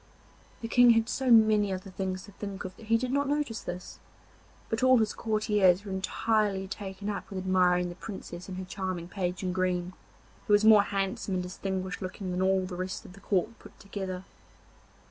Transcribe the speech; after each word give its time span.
The 0.61 0.67
King 0.67 0.89
had 0.93 1.07
so 1.07 1.29
many 1.29 1.71
other 1.71 1.91
things 1.91 2.23
to 2.23 2.31
think 2.31 2.65
of 2.65 2.75
that 2.75 2.87
he 2.87 2.97
did 2.97 3.11
not 3.11 3.29
notice 3.29 3.61
this, 3.61 3.99
but 4.67 4.81
all 4.81 4.97
his 4.97 5.13
courtiers 5.13 5.85
were 5.85 5.91
entirely 5.91 6.67
taken 6.67 7.07
up 7.07 7.29
with 7.29 7.37
admiring 7.37 7.89
the 7.89 7.93
Princess 7.93 8.49
and 8.49 8.57
her 8.57 8.65
charming 8.65 9.07
Page 9.07 9.43
in 9.43 9.53
green, 9.53 9.93
who 10.47 10.53
was 10.53 10.65
more 10.65 10.81
handsome 10.81 11.35
and 11.35 11.43
distinguished 11.43 12.01
looking 12.01 12.31
than 12.31 12.41
all 12.41 12.65
the 12.65 12.75
rest 12.75 13.05
of 13.05 13.13
the 13.13 13.19
court 13.19 13.59
put 13.59 13.79
together. 13.79 14.23